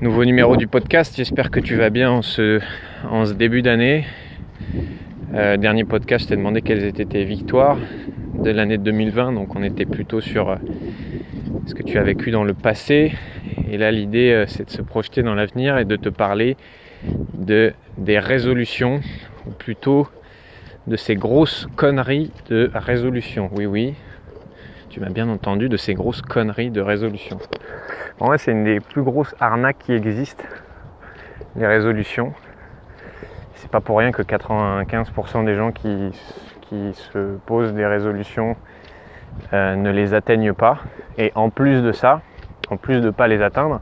Nouveau 0.00 0.24
numéro 0.24 0.56
du 0.56 0.66
podcast, 0.66 1.14
j'espère 1.16 1.50
que 1.50 1.60
tu 1.60 1.76
vas 1.76 1.90
bien 1.90 2.10
en 2.10 2.22
ce, 2.22 2.60
début 3.34 3.62
d'année. 3.62 4.04
Euh, 5.32 5.56
dernier 5.56 5.84
podcast, 5.84 6.24
je 6.24 6.30
t'ai 6.30 6.36
demandé 6.36 6.62
quelles 6.62 6.84
étaient 6.84 7.04
tes 7.04 7.24
victoires 7.24 7.78
de 8.42 8.50
l'année 8.50 8.78
2020, 8.78 9.32
donc 9.32 9.54
on 9.56 9.62
était 9.62 9.84
plutôt 9.86 10.20
sur 10.20 10.50
euh, 10.50 10.56
ce 11.66 11.74
que 11.74 11.82
tu 11.82 11.98
as 11.98 12.02
vécu 12.02 12.30
dans 12.30 12.44
le 12.44 12.54
passé. 12.54 13.12
Et 13.70 13.78
là, 13.78 13.90
l'idée, 13.90 14.30
euh, 14.30 14.46
c'est 14.46 14.66
de 14.66 14.70
se 14.70 14.82
projeter 14.82 15.22
dans 15.22 15.34
l'avenir 15.34 15.78
et 15.78 15.84
de 15.84 15.96
te 15.96 16.08
parler 16.08 16.56
de, 17.34 17.72
des 17.96 18.18
résolutions, 18.18 19.00
ou 19.46 19.50
plutôt 19.50 20.08
de 20.86 20.96
ces 20.96 21.14
grosses 21.14 21.66
conneries 21.76 22.30
de 22.48 22.70
résolution. 22.74 23.50
Oui, 23.54 23.66
oui, 23.66 23.94
tu 24.94 25.00
m'as 25.00 25.10
bien 25.10 25.28
entendu, 25.28 25.68
de 25.68 25.76
ces 25.76 25.94
grosses 25.94 26.22
conneries 26.22 26.70
de 26.70 26.80
résolution. 26.80 27.38
En 28.20 28.26
vrai, 28.26 28.38
c'est 28.38 28.52
une 28.52 28.62
des 28.62 28.78
plus 28.78 29.02
grosses 29.02 29.34
arnaques 29.40 29.78
qui 29.80 29.92
existent, 29.92 30.44
les 31.56 31.66
résolutions. 31.66 32.32
C'est 33.56 33.68
pas 33.68 33.80
pour 33.80 33.98
rien 33.98 34.12
que 34.12 34.22
95% 34.22 35.46
des 35.46 35.56
gens 35.56 35.72
qui, 35.72 36.12
qui, 36.60 36.94
se 36.94 37.38
posent 37.44 37.74
des 37.74 37.84
résolutions 37.84 38.54
euh, 39.52 39.74
ne 39.74 39.90
les 39.90 40.14
atteignent 40.14 40.52
pas. 40.52 40.78
Et 41.18 41.32
en 41.34 41.50
plus 41.50 41.82
de 41.82 41.90
ça, 41.90 42.20
en 42.70 42.76
plus 42.76 43.00
de 43.00 43.06
ne 43.06 43.10
pas 43.10 43.26
les 43.26 43.42
atteindre, 43.42 43.80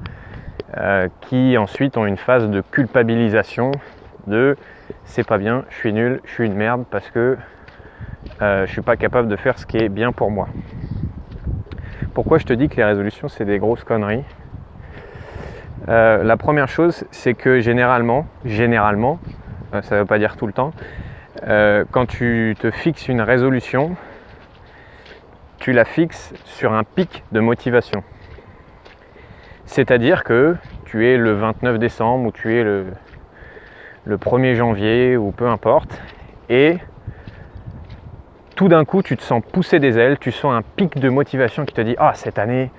euh, 0.78 1.08
qui 1.20 1.58
ensuite 1.58 1.98
ont 1.98 2.06
une 2.06 2.16
phase 2.16 2.48
de 2.48 2.62
culpabilisation 2.62 3.70
de 4.28 4.56
c'est 5.04 5.26
pas 5.26 5.36
bien, 5.36 5.66
je 5.68 5.74
suis 5.76 5.92
nul, 5.92 6.22
je 6.24 6.32
suis 6.32 6.46
une 6.46 6.54
merde 6.54 6.86
parce 6.90 7.10
que 7.10 7.36
euh, 8.40 8.66
je 8.66 8.72
suis 8.72 8.80
pas 8.80 8.96
capable 8.96 9.28
de 9.28 9.36
faire 9.36 9.58
ce 9.58 9.66
qui 9.66 9.76
est 9.76 9.90
bien 9.90 10.12
pour 10.12 10.30
moi. 10.30 10.48
Pourquoi 12.14 12.38
je 12.38 12.44
te 12.44 12.52
dis 12.52 12.68
que 12.68 12.76
les 12.76 12.84
résolutions 12.84 13.28
c'est 13.28 13.44
des 13.44 13.58
grosses 13.58 13.84
conneries 13.84 14.24
euh, 15.88 16.22
La 16.22 16.36
première 16.36 16.68
chose 16.68 17.04
c'est 17.10 17.34
que 17.34 17.60
généralement, 17.60 18.26
généralement, 18.44 19.18
euh, 19.74 19.82
ça 19.82 19.96
ne 19.96 20.00
veut 20.00 20.06
pas 20.06 20.18
dire 20.18 20.36
tout 20.36 20.46
le 20.46 20.52
temps, 20.52 20.72
quand 21.90 22.06
tu 22.06 22.54
te 22.60 22.70
fixes 22.70 23.08
une 23.08 23.20
résolution, 23.20 23.96
tu 25.58 25.72
la 25.72 25.84
fixes 25.84 26.32
sur 26.44 26.72
un 26.72 26.84
pic 26.84 27.24
de 27.32 27.40
motivation. 27.40 28.04
C'est-à-dire 29.64 30.22
que 30.22 30.56
tu 30.84 31.08
es 31.08 31.16
le 31.16 31.32
29 31.32 31.78
décembre 31.78 32.26
ou 32.26 32.32
tu 32.32 32.54
es 32.54 32.62
le 32.62 32.86
le 34.04 34.16
1er 34.16 34.54
janvier 34.54 35.16
ou 35.16 35.30
peu 35.30 35.48
importe. 35.48 36.00
Et 36.48 36.78
tout 38.54 38.68
d'un 38.68 38.84
coup, 38.84 39.02
tu 39.02 39.16
te 39.16 39.22
sens 39.22 39.42
pousser 39.52 39.78
des 39.78 39.98
ailes, 39.98 40.18
tu 40.18 40.32
sens 40.32 40.52
un 40.52 40.62
pic 40.62 40.98
de 40.98 41.08
motivation 41.08 41.64
qui 41.64 41.74
te 41.74 41.80
dit 41.80 41.94
Ah, 41.98 42.12
cette 42.14 42.38
année, 42.38 42.70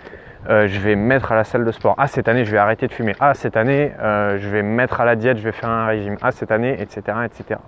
euh, 0.49 0.67
je 0.67 0.79
vais 0.79 0.95
me 0.95 1.03
mettre 1.03 1.31
à 1.31 1.35
la 1.35 1.43
salle 1.43 1.65
de 1.65 1.71
sport. 1.71 1.95
Ah, 1.97 2.07
cette 2.07 2.27
année, 2.27 2.45
je 2.45 2.51
vais 2.51 2.57
arrêter 2.57 2.87
de 2.87 2.93
fumer. 2.93 3.15
Ah, 3.19 3.33
cette 3.33 3.57
année, 3.57 3.91
euh, 4.01 4.37
je 4.39 4.49
vais 4.49 4.61
me 4.61 4.69
mettre 4.69 5.01
à 5.01 5.05
la 5.05 5.15
diète, 5.15 5.37
je 5.37 5.43
vais 5.43 5.51
faire 5.51 5.69
un 5.69 5.85
régime. 5.85 6.17
Ah, 6.21 6.31
cette 6.31 6.51
année, 6.51 6.75
etc. 6.79 7.17
etc. 7.25 7.59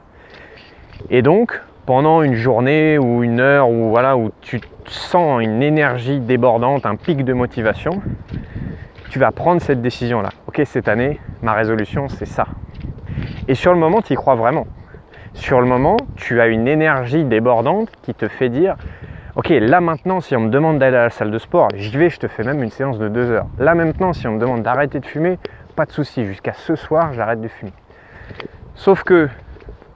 Et 1.10 1.22
donc, 1.22 1.62
pendant 1.86 2.22
une 2.22 2.36
journée 2.36 2.98
ou 2.98 3.24
une 3.24 3.40
heure 3.40 3.70
voilà, 3.70 4.18
où 4.18 4.32
tu 4.42 4.60
sens 4.88 5.42
une 5.42 5.62
énergie 5.62 6.20
débordante, 6.20 6.86
un 6.86 6.96
pic 6.96 7.24
de 7.24 7.34
motivation, 7.34 8.02
tu 9.10 9.20
vas 9.20 9.32
prendre 9.32 9.62
cette 9.62 9.82
décision-là. 9.82 10.30
Ok, 10.48 10.62
cette 10.66 10.88
année, 10.88 11.20
ma 11.42 11.54
résolution, 11.54 12.10
c'est 12.10 12.26
ça. 12.26 12.48
Et 13.48 13.56
sur 13.56 13.72
le 13.72 13.80
moment, 13.80 14.02
tu 14.02 14.14
y 14.14 14.16
crois 14.16 14.36
vraiment. 14.36 14.68
Sur 15.36 15.60
le 15.60 15.68
moment, 15.68 15.98
tu 16.16 16.40
as 16.40 16.48
une 16.48 16.66
énergie 16.66 17.26
débordante 17.26 17.92
qui 18.02 18.14
te 18.14 18.30
fait 18.30 18.48
dire 18.48 18.78
Ok, 19.36 19.50
là 19.50 19.82
maintenant, 19.82 20.22
si 20.22 20.34
on 20.36 20.40
me 20.40 20.50
demande 20.50 20.80
d'aller 20.80 20.96
à 20.96 21.04
la 21.04 21.10
salle 21.10 21.30
de 21.30 21.38
sport, 21.38 21.68
j'y 21.76 21.96
vais, 21.98 22.10
je 22.10 22.20
te 22.20 22.28
fais 22.28 22.44
même 22.44 22.64
une 22.64 22.72
séance 22.72 22.98
de 22.98 23.10
deux 23.10 23.30
heures. 23.30 23.46
Là 23.60 23.76
maintenant, 23.76 24.14
si 24.14 24.26
on 24.28 24.32
me 24.32 24.40
demande 24.40 24.64
d'arrêter 24.64 25.02
de 25.02 25.06
fumer, 25.06 25.38
pas 25.76 25.86
de 25.86 25.92
souci, 25.92 26.26
jusqu'à 26.26 26.54
ce 26.54 26.76
soir, 26.76 27.12
j'arrête 27.14 27.42
de 27.42 27.50
fumer. 27.50 27.74
Sauf 28.76 29.04
que 29.04 29.28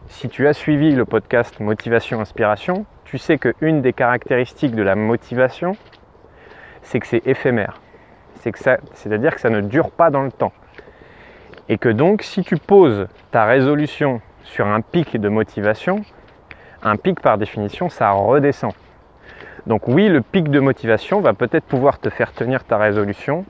si 0.08 0.28
tu 0.28 0.46
as 0.46 0.54
suivi 0.54 0.92
le 0.92 1.06
podcast 1.06 1.62
Motivation 1.62 2.20
Inspiration, 2.20 2.86
tu 3.06 3.18
sais 3.18 3.38
qu'une 3.38 3.82
des 3.82 3.94
caractéristiques 3.94 4.76
de 4.76 4.84
la 4.84 4.96
motivation, 4.96 5.78
c'est 6.82 7.00
que 7.00 7.08
c'est 7.08 7.26
éphémère. 7.26 7.80
C'est 8.42 8.52
que 8.52 8.60
c'est-à-dire 8.94 9.34
que 9.34 9.42
ça 9.42 9.50
ne 9.50 9.62
dure 9.62 9.90
pas 9.90 10.10
dans 10.10 10.24
le 10.24 10.32
temps. 10.32 10.54
Et 11.70 11.78
que 11.78 11.90
donc, 11.90 12.24
si 12.24 12.44
tu 12.44 12.58
poses 12.58 13.08
ta 13.32 13.46
résolution 13.46 14.22
sur 14.44 14.68
un 14.68 14.82
pic 14.82 15.20
de 15.20 15.30
motivation, 15.30 16.04
un 16.84 16.96
pic 16.96 17.20
par 17.20 17.38
définition, 17.38 17.90
ça 17.90 18.12
redescend. 18.12 18.74
Donc 19.68 19.88
oui, 19.88 20.08
le 20.08 20.22
pic 20.22 20.50
de 20.50 20.60
motivation 20.60 21.22
va 21.22 21.34
peut-être 21.34 21.66
pouvoir 21.66 22.00
te 22.00 22.10
faire 22.10 22.32
tenir 22.32 22.64
ta 22.64 22.78
résolution 22.78 23.46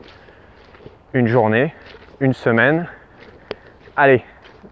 une 1.14 1.28
journée, 1.28 1.74
une 2.20 2.34
semaine. 2.34 2.88
Allez, 3.96 4.24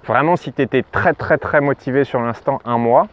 vraiment 0.06 0.36
si 0.36 0.54
tu 0.54 0.62
étais 0.62 0.84
très 0.84 1.14
très 1.14 1.38
très 1.38 1.62
motivé 1.62 2.04
sur 2.04 2.22
l'instant, 2.22 2.60
un 2.66 2.78
mois. 2.78 3.08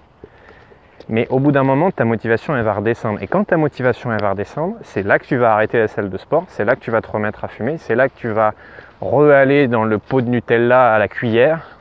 Mais 1.08 1.26
au 1.28 1.38
bout 1.38 1.52
d'un 1.52 1.64
moment, 1.64 1.90
ta 1.90 2.06
motivation, 2.06 2.56
elle 2.56 2.64
va 2.64 2.72
redescendre. 2.72 3.22
Et 3.22 3.26
quand 3.26 3.44
ta 3.44 3.58
motivation, 3.58 4.10
elle 4.10 4.22
va 4.22 4.30
redescendre, 4.30 4.76
c'est 4.82 5.02
là 5.02 5.18
que 5.18 5.26
tu 5.26 5.36
vas 5.36 5.52
arrêter 5.52 5.78
la 5.78 5.88
salle 5.88 6.08
de 6.08 6.16
sport, 6.16 6.44
c'est 6.48 6.64
là 6.64 6.76
que 6.76 6.80
tu 6.80 6.90
vas 6.90 7.02
te 7.02 7.10
remettre 7.10 7.44
à 7.44 7.48
fumer, 7.48 7.76
c'est 7.76 7.94
là 7.94 8.08
que 8.08 8.16
tu 8.16 8.28
vas 8.28 8.54
re-aller 9.02 9.68
dans 9.68 9.84
le 9.84 9.98
pot 9.98 10.22
de 10.22 10.30
Nutella 10.30 10.94
à 10.94 10.98
la 10.98 11.08
cuillère, 11.08 11.78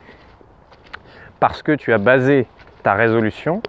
parce 1.40 1.62
que 1.62 1.72
tu 1.72 1.92
as 1.92 1.98
basé 1.98 2.46
ta 2.82 2.94
résolution 2.94 3.62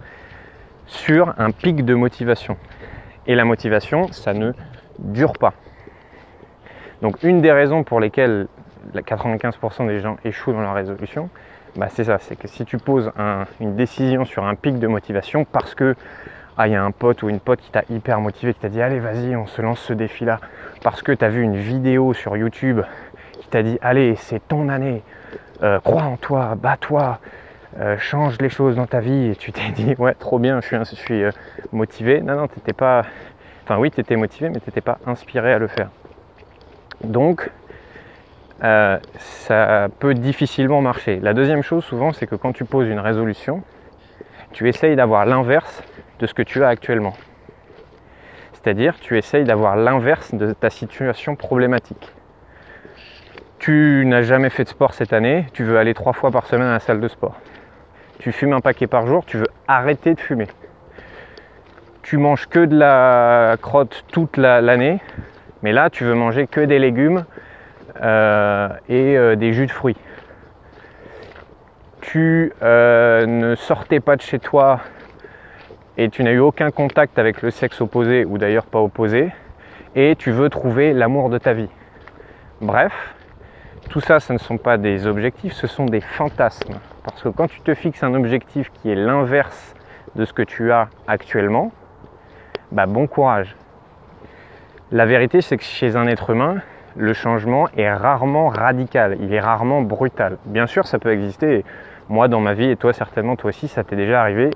sur 0.86 1.34
un 1.38 1.50
pic 1.50 1.84
de 1.84 1.94
motivation. 1.94 2.56
Et 3.26 3.34
la 3.34 3.44
motivation, 3.44 4.12
ça 4.12 4.34
ne 4.34 4.52
dure 4.98 5.32
pas. 5.32 5.52
Donc 7.02 7.22
une 7.22 7.40
des 7.40 7.52
raisons 7.52 7.84
pour 7.84 8.00
lesquelles 8.00 8.46
95% 8.94 9.86
des 9.88 10.00
gens 10.00 10.16
échouent 10.24 10.52
dans 10.52 10.62
leur 10.62 10.74
résolution, 10.74 11.28
bah, 11.76 11.88
c'est 11.90 12.04
ça, 12.04 12.18
c'est 12.18 12.36
que 12.36 12.48
si 12.48 12.64
tu 12.64 12.78
poses 12.78 13.12
une 13.60 13.76
décision 13.76 14.24
sur 14.24 14.44
un 14.44 14.54
pic 14.54 14.78
de 14.78 14.86
motivation 14.86 15.44
parce 15.44 15.74
que 15.74 15.94
ah, 16.56 16.68
il 16.68 16.72
y 16.72 16.76
a 16.76 16.82
un 16.82 16.90
pote 16.90 17.22
ou 17.22 17.28
une 17.28 17.40
pote 17.40 17.60
qui 17.60 17.70
t'a 17.70 17.82
hyper 17.90 18.18
motivé, 18.20 18.54
qui 18.54 18.60
t'a 18.60 18.70
dit 18.70 18.80
allez 18.80 18.98
vas-y 18.98 19.36
on 19.36 19.46
se 19.46 19.60
lance 19.60 19.80
ce 19.80 19.92
défi 19.92 20.24
là, 20.24 20.40
parce 20.82 21.02
que 21.02 21.12
tu 21.12 21.22
as 21.22 21.28
vu 21.28 21.42
une 21.42 21.56
vidéo 21.56 22.14
sur 22.14 22.34
YouTube 22.36 22.80
qui 23.40 23.48
t'a 23.48 23.62
dit 23.62 23.78
allez 23.82 24.16
c'est 24.16 24.40
ton 24.48 24.70
année, 24.70 25.02
euh, 25.62 25.80
crois 25.80 26.04
en 26.04 26.16
toi, 26.16 26.54
bats-toi, 26.56 27.18
euh, 27.78 27.98
change 27.98 28.38
les 28.40 28.48
choses 28.48 28.76
dans 28.76 28.86
ta 28.86 29.00
vie 29.00 29.30
et 29.30 29.36
tu 29.36 29.52
t'es 29.52 29.70
dit 29.74 29.94
ouais 29.98 30.14
trop 30.14 30.38
bien 30.38 30.60
je 30.60 30.84
suis, 30.94 31.22
euh, 31.22 31.30
motivé. 31.72 32.20
Non 32.20 32.36
non 32.36 32.48
t'étais 32.48 32.72
pas. 32.72 33.02
Enfin 33.64 33.78
oui 33.78 33.90
t'étais 33.90 34.16
motivé 34.16 34.48
mais 34.48 34.60
t'étais 34.60 34.80
pas 34.80 34.98
inspiré 35.06 35.52
à 35.52 35.58
le 35.58 35.66
faire. 35.66 35.90
Donc 37.04 37.50
euh, 38.64 38.98
ça 39.18 39.88
peut 39.98 40.14
difficilement 40.14 40.80
marcher. 40.80 41.20
La 41.20 41.34
deuxième 41.34 41.62
chose 41.62 41.84
souvent, 41.84 42.12
c'est 42.12 42.26
que 42.26 42.36
quand 42.36 42.52
tu 42.52 42.64
poses 42.64 42.88
une 42.88 43.00
résolution, 43.00 43.62
tu 44.52 44.68
essayes 44.68 44.96
d'avoir 44.96 45.26
l'inverse 45.26 45.82
de 46.18 46.26
ce 46.26 46.32
que 46.32 46.42
tu 46.42 46.64
as 46.64 46.68
actuellement. 46.68 47.12
C'est-à-dire, 48.54 48.98
tu 48.98 49.18
essayes 49.18 49.44
d'avoir 49.44 49.76
l'inverse 49.76 50.34
de 50.34 50.52
ta 50.52 50.70
situation 50.70 51.36
problématique. 51.36 52.12
Tu 53.58 54.04
n'as 54.06 54.22
jamais 54.22 54.50
fait 54.50 54.64
de 54.64 54.68
sport 54.68 54.94
cette 54.94 55.12
année, 55.12 55.46
tu 55.52 55.62
veux 55.62 55.78
aller 55.78 55.92
trois 55.92 56.14
fois 56.14 56.30
par 56.30 56.46
semaine 56.46 56.68
à 56.68 56.72
la 56.72 56.80
salle 56.80 57.00
de 57.00 57.08
sport. 57.08 57.36
Tu 58.18 58.32
fumes 58.32 58.52
un 58.52 58.60
paquet 58.60 58.86
par 58.86 59.06
jour, 59.06 59.24
tu 59.24 59.36
veux 59.36 59.48
arrêter 59.68 60.14
de 60.14 60.20
fumer. 60.20 60.48
Tu 62.02 62.18
manges 62.18 62.46
que 62.46 62.64
de 62.64 62.76
la 62.76 63.56
crotte 63.60 64.04
toute 64.12 64.36
l'année, 64.36 65.00
mais 65.62 65.72
là, 65.72 65.90
tu 65.90 66.04
veux 66.04 66.14
manger 66.14 66.46
que 66.46 66.60
des 66.60 66.78
légumes 66.78 67.24
euh, 68.02 68.68
et 68.88 69.16
euh, 69.16 69.36
des 69.36 69.52
jus 69.52 69.66
de 69.66 69.72
fruits. 69.72 69.96
Tu 72.00 72.52
euh, 72.62 73.26
ne 73.26 73.54
sortais 73.54 74.00
pas 74.00 74.16
de 74.16 74.22
chez 74.22 74.38
toi 74.38 74.80
et 75.96 76.08
tu 76.08 76.22
n'as 76.22 76.32
eu 76.32 76.38
aucun 76.38 76.70
contact 76.70 77.18
avec 77.18 77.42
le 77.42 77.50
sexe 77.50 77.80
opposé 77.80 78.24
ou 78.24 78.38
d'ailleurs 78.38 78.66
pas 78.66 78.80
opposé 78.80 79.32
et 79.94 80.14
tu 80.16 80.30
veux 80.30 80.50
trouver 80.50 80.92
l'amour 80.92 81.30
de 81.30 81.38
ta 81.38 81.54
vie. 81.54 81.70
Bref, 82.60 82.92
tout 83.90 84.00
ça, 84.00 84.20
ce 84.20 84.32
ne 84.32 84.38
sont 84.38 84.58
pas 84.58 84.76
des 84.76 85.06
objectifs, 85.06 85.54
ce 85.54 85.66
sont 85.66 85.86
des 85.86 86.00
fantasmes. 86.00 86.78
Parce 87.06 87.22
que 87.22 87.28
quand 87.28 87.46
tu 87.46 87.60
te 87.60 87.72
fixes 87.72 88.02
un 88.02 88.14
objectif 88.14 88.70
qui 88.72 88.90
est 88.90 88.96
l'inverse 88.96 89.74
de 90.16 90.24
ce 90.24 90.32
que 90.32 90.42
tu 90.42 90.72
as 90.72 90.88
actuellement, 91.06 91.70
bah 92.72 92.86
bon 92.86 93.06
courage. 93.06 93.54
La 94.90 95.06
vérité, 95.06 95.40
c'est 95.40 95.56
que 95.56 95.62
chez 95.62 95.94
un 95.94 96.08
être 96.08 96.30
humain, 96.30 96.56
le 96.96 97.12
changement 97.12 97.68
est 97.76 97.92
rarement 97.92 98.48
radical, 98.48 99.18
il 99.20 99.32
est 99.32 99.40
rarement 99.40 99.82
brutal. 99.82 100.38
Bien 100.46 100.66
sûr, 100.66 100.86
ça 100.86 100.98
peut 100.98 101.12
exister. 101.12 101.64
Moi, 102.08 102.26
dans 102.26 102.40
ma 102.40 102.54
vie, 102.54 102.70
et 102.70 102.76
toi 102.76 102.92
certainement, 102.92 103.36
toi 103.36 103.50
aussi, 103.50 103.68
ça 103.68 103.84
t'est 103.84 103.96
déjà 103.96 104.20
arrivé 104.20 104.50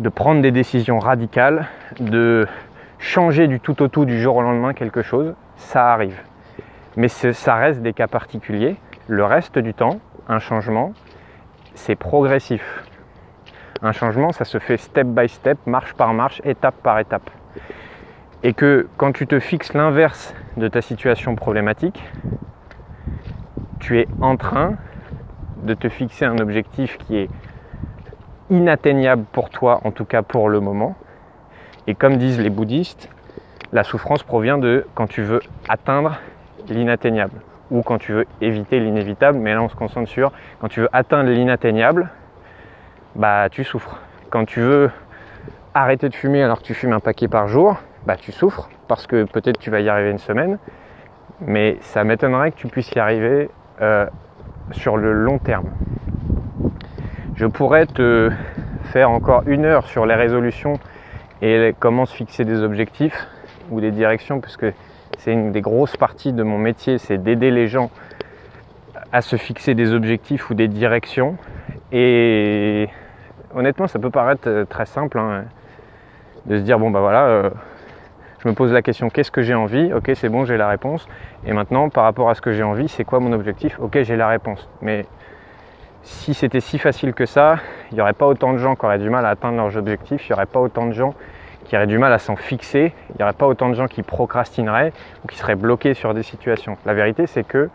de 0.00 0.08
prendre 0.10 0.42
des 0.42 0.50
décisions 0.50 0.98
radicales, 0.98 1.66
de 1.98 2.46
changer 2.98 3.46
du 3.46 3.58
tout 3.58 3.82
au 3.82 3.88
tout 3.88 4.04
du 4.04 4.20
jour 4.20 4.36
au 4.36 4.42
lendemain 4.42 4.74
quelque 4.74 5.00
chose. 5.00 5.34
Ça 5.56 5.92
arrive. 5.92 6.20
Mais 6.96 7.08
ça 7.08 7.54
reste 7.54 7.80
des 7.80 7.94
cas 7.94 8.06
particuliers. 8.06 8.76
Le 9.08 9.24
reste 9.24 9.58
du 9.58 9.72
temps, 9.72 9.98
un 10.28 10.40
changement, 10.40 10.92
c'est 11.74 11.96
progressif. 11.96 12.84
Un 13.82 13.92
changement, 13.92 14.32
ça 14.32 14.44
se 14.44 14.58
fait 14.58 14.76
step 14.76 15.06
by 15.06 15.28
step, 15.28 15.58
marche 15.66 15.94
par 15.94 16.12
marche, 16.12 16.40
étape 16.44 16.76
par 16.82 16.98
étape 16.98 17.30
et 18.42 18.54
que 18.54 18.88
quand 18.96 19.12
tu 19.12 19.26
te 19.26 19.38
fixes 19.38 19.74
l'inverse 19.74 20.34
de 20.56 20.68
ta 20.68 20.80
situation 20.80 21.34
problématique, 21.34 22.02
tu 23.78 23.98
es 23.98 24.08
en 24.20 24.36
train 24.36 24.76
de 25.62 25.74
te 25.74 25.88
fixer 25.88 26.24
un 26.24 26.38
objectif 26.38 26.96
qui 26.98 27.18
est 27.18 27.28
inatteignable 28.48 29.24
pour 29.32 29.50
toi, 29.50 29.80
en 29.84 29.90
tout 29.90 30.04
cas 30.04 30.22
pour 30.22 30.48
le 30.48 30.60
moment. 30.60 30.96
Et 31.86 31.94
comme 31.94 32.16
disent 32.16 32.40
les 32.40 32.50
bouddhistes, 32.50 33.10
la 33.72 33.84
souffrance 33.84 34.22
provient 34.22 34.58
de 34.58 34.86
quand 34.94 35.06
tu 35.06 35.22
veux 35.22 35.40
atteindre 35.68 36.18
l'inatteignable 36.68 37.40
ou 37.70 37.82
quand 37.82 37.98
tu 37.98 38.12
veux 38.12 38.26
éviter 38.40 38.80
l'inévitable, 38.80 39.38
mais 39.38 39.54
là 39.54 39.62
on 39.62 39.68
se 39.68 39.76
concentre 39.76 40.08
sur 40.08 40.32
quand 40.60 40.68
tu 40.68 40.80
veux 40.80 40.88
atteindre 40.92 41.30
l'inatteignable, 41.30 42.10
bah 43.14 43.48
tu 43.50 43.64
souffres. 43.64 43.98
Quand 44.30 44.44
tu 44.44 44.60
veux 44.60 44.90
arrêter 45.74 46.08
de 46.08 46.14
fumer 46.14 46.42
alors 46.42 46.60
que 46.60 46.64
tu 46.64 46.74
fumes 46.74 46.92
un 46.92 47.00
paquet 47.00 47.28
par 47.28 47.48
jour, 47.48 47.76
bah 48.06 48.16
tu 48.16 48.32
souffres 48.32 48.68
parce 48.88 49.06
que 49.06 49.24
peut-être 49.24 49.58
tu 49.58 49.70
vas 49.70 49.80
y 49.80 49.88
arriver 49.88 50.10
une 50.10 50.18
semaine, 50.18 50.58
mais 51.40 51.78
ça 51.80 52.04
m'étonnerait 52.04 52.52
que 52.52 52.56
tu 52.56 52.66
puisses 52.66 52.90
y 52.92 52.98
arriver 52.98 53.50
euh, 53.80 54.06
sur 54.72 54.96
le 54.96 55.12
long 55.12 55.38
terme. 55.38 55.70
Je 57.34 57.46
pourrais 57.46 57.86
te 57.86 58.30
faire 58.84 59.10
encore 59.10 59.44
une 59.46 59.64
heure 59.64 59.86
sur 59.86 60.06
les 60.06 60.14
résolutions 60.14 60.74
et 61.42 61.74
comment 61.78 62.04
se 62.04 62.14
fixer 62.14 62.44
des 62.44 62.62
objectifs 62.62 63.26
ou 63.70 63.80
des 63.80 63.92
directions, 63.92 64.40
puisque 64.40 64.66
c'est 65.20 65.32
une 65.32 65.52
des 65.52 65.60
grosses 65.60 65.96
parties 65.96 66.32
de 66.32 66.42
mon 66.42 66.56
métier, 66.56 66.96
c'est 66.98 67.18
d'aider 67.18 67.50
les 67.50 67.68
gens 67.68 67.90
à 69.12 69.20
se 69.20 69.36
fixer 69.36 69.74
des 69.74 69.92
objectifs 69.92 70.48
ou 70.50 70.54
des 70.54 70.66
directions. 70.66 71.36
Et 71.92 72.88
honnêtement, 73.54 73.86
ça 73.86 73.98
peut 73.98 74.10
paraître 74.10 74.48
euh, 74.48 74.64
très 74.64 74.86
simple 74.86 75.18
hein, 75.18 75.44
de 76.46 76.56
se 76.56 76.62
dire 76.62 76.78
bon 76.78 76.90
bah 76.90 77.00
voilà, 77.00 77.26
euh, 77.26 77.50
je 78.42 78.48
me 78.48 78.54
pose 78.54 78.72
la 78.72 78.80
question 78.80 79.10
qu'est-ce 79.10 79.30
que 79.30 79.42
j'ai 79.42 79.54
envie? 79.54 79.92
Ok, 79.92 80.10
c'est 80.14 80.30
bon, 80.30 80.46
j'ai 80.46 80.56
la 80.56 80.68
réponse. 80.68 81.06
Et 81.44 81.52
maintenant, 81.52 81.90
par 81.90 82.04
rapport 82.04 82.30
à 82.30 82.34
ce 82.34 82.40
que 82.40 82.52
j'ai 82.52 82.62
envie, 82.62 82.88
c'est 82.88 83.04
quoi 83.04 83.20
mon 83.20 83.32
objectif? 83.32 83.78
Ok, 83.78 84.02
j'ai 84.02 84.16
la 84.16 84.28
réponse. 84.28 84.68
Mais 84.80 85.04
si 86.02 86.32
c'était 86.32 86.60
si 86.60 86.78
facile 86.78 87.12
que 87.12 87.26
ça, 87.26 87.56
il 87.90 87.96
n'y 87.96 88.00
aurait 88.00 88.14
pas 88.14 88.26
autant 88.26 88.54
de 88.54 88.58
gens 88.58 88.74
qui 88.74 88.86
auraient 88.86 88.98
du 88.98 89.10
mal 89.10 89.26
à 89.26 89.30
atteindre 89.30 89.58
leurs 89.58 89.76
objectifs, 89.76 90.26
il 90.28 90.32
n'y 90.32 90.34
aurait 90.34 90.46
pas 90.46 90.60
autant 90.60 90.86
de 90.86 90.92
gens 90.92 91.14
qui 91.70 91.76
auraient 91.76 91.86
du 91.86 91.98
mal 91.98 92.12
à 92.12 92.18
s'en 92.18 92.34
fixer, 92.34 92.92
il 93.10 93.16
n'y 93.18 93.22
aurait 93.22 93.32
pas 93.32 93.46
autant 93.46 93.68
de 93.68 93.74
gens 93.74 93.86
qui 93.86 94.02
procrastineraient 94.02 94.92
ou 95.22 95.28
qui 95.28 95.36
seraient 95.36 95.54
bloqués 95.54 95.94
sur 95.94 96.14
des 96.14 96.24
situations. 96.24 96.76
La 96.84 96.94
vérité, 96.94 97.28
c'est 97.28 97.44
que 97.44 97.70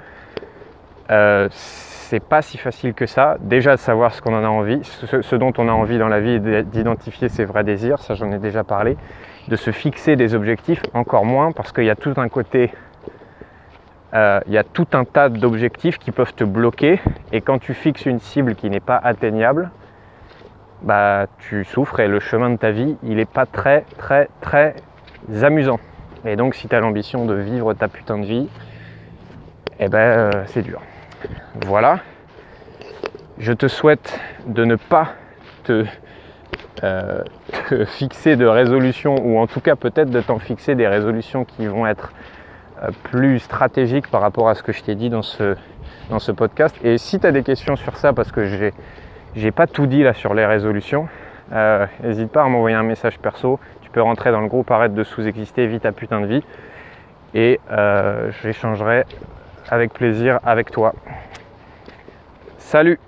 euh, 1.12 1.47
c'est 1.50 2.19
pas 2.19 2.42
si 2.42 2.57
facile 2.57 2.94
que 2.94 3.06
ça. 3.06 3.38
Déjà 3.39 3.71
de 3.71 3.80
savoir 3.80 4.13
ce 4.13 4.21
qu'on 4.21 4.36
en 4.36 4.44
a 4.44 4.50
envie, 4.50 4.81
ce, 4.83 5.36
dont 5.38 5.53
on 5.57 5.69
a 5.69 5.71
envie 5.71 5.97
dans 5.97 6.09
la 6.09 6.19
vie, 6.19 6.42
d'identifier 6.42 7.30
ses 7.30 7.45
vrais 7.45 7.63
désirs, 7.63 8.00
ça 8.00 8.15
j'en 8.15 8.33
ai 8.33 8.38
déjà 8.38 8.65
parlé. 8.65 8.97
De 9.47 9.56
se 9.56 9.71
fixer 9.71 10.18
des 10.18 10.36
objectifs, 10.36 10.83
encore 10.94 11.24
moins, 11.24 11.53
parce 11.53 11.71
qu'il 11.71 11.86
y 11.86 11.89
a 11.89 11.95
tout 11.95 12.15
un 12.18 12.27
côté, 12.27 12.74
euh, 14.13 14.41
il 14.45 14.51
y 14.51 14.57
a 14.57 14.65
tout 14.65 14.88
un 14.91 15.06
tas 15.06 15.30
d'objectifs 15.30 16.00
qui 16.00 16.12
peuvent 16.12 16.33
te 16.33 16.44
bloquer. 16.44 17.00
Et 17.31 17.39
quand 17.39 17.59
tu 17.59 17.74
fixes 17.74 18.06
une 18.06 18.19
cible 18.19 18.56
qui 18.56 18.69
n'est 18.69 18.81
pas 18.81 19.00
atteignable, 19.01 19.69
bah 20.85 21.25
tu 21.39 21.65
souffres 21.65 21.99
et 21.99 22.07
le 22.07 22.19
chemin 22.19 22.51
de 22.51 22.57
ta 22.57 22.71
vie, 22.71 22.95
il 23.03 23.15
n'est 23.17 23.25
pas 23.25 23.45
très 23.45 23.85
très 23.97 24.29
très 24.41 24.75
amusant. 25.41 25.79
Et 26.25 26.35
donc 26.35 26.55
si 26.55 26.67
tu 26.67 26.75
as 26.75 26.79
l'ambition 26.79 27.25
de 27.25 27.33
vivre 27.33 27.73
ta 27.73 27.87
putain 27.87 28.19
de 28.19 28.25
vie, 28.25 28.47
eh 29.79 29.89
ben 29.89 29.97
euh, 29.97 30.31
c'est 30.47 30.61
dur. 30.61 30.81
Voilà. 31.65 31.99
Je 33.37 33.51
te 33.51 33.67
souhaite 33.67 34.19
de 34.47 34.63
ne 34.63 34.75
pas 34.75 35.09
te, 35.63 35.85
euh, 36.83 37.23
fixer 37.88 38.35
de 38.35 38.45
résolutions, 38.45 39.15
ou 39.25 39.39
en 39.39 39.47
tout 39.47 39.59
cas 39.59 39.75
peut-être 39.75 40.09
de 40.09 40.21
t'en 40.21 40.39
fixer 40.39 40.75
des 40.75 40.88
résolutions 40.88 41.45
qui 41.45 41.65
vont 41.67 41.88
être 41.88 42.13
euh, 42.83 42.89
plus 43.03 43.39
stratégiques 43.39 44.09
par 44.09 44.21
rapport 44.21 44.49
à 44.49 44.55
ce 44.55 44.63
que 44.63 44.71
je 44.71 44.83
t'ai 44.83 44.95
dit 44.95 45.09
dans 45.09 45.21
ce, 45.21 45.55
dans 46.09 46.19
ce 46.19 46.31
podcast. 46.31 46.75
Et 46.83 46.97
si 46.97 47.19
tu 47.19 47.27
as 47.27 47.31
des 47.31 47.43
questions 47.43 47.75
sur 47.75 47.97
ça, 47.97 48.13
parce 48.13 48.31
que 48.31 48.45
j'ai 48.45 48.73
j'ai 49.35 49.51
pas 49.51 49.67
tout 49.67 49.85
dit 49.85 50.03
là 50.03 50.13
sur 50.13 50.33
les 50.33 50.45
résolutions, 50.45 51.07
euh, 51.53 51.85
n'hésite 52.03 52.31
pas 52.31 52.43
à 52.43 52.47
m'envoyer 52.47 52.75
un 52.75 52.83
message 52.83 53.19
perso. 53.19 53.59
Tu 53.81 53.89
peux 53.89 54.01
rentrer 54.01 54.31
dans 54.31 54.41
le 54.41 54.47
groupe 54.47 54.71
Arrête 54.71 54.93
de 54.93 55.03
sous-exister, 55.03 55.67
vite 55.67 55.83
ta 55.83 55.91
putain 55.91 56.21
de 56.21 56.27
vie. 56.27 56.43
Et 57.33 57.59
j'échangerai 58.41 59.03
avec 59.69 59.93
plaisir 59.93 60.39
avec 60.45 60.71
toi. 60.71 60.93
Salut 62.57 62.99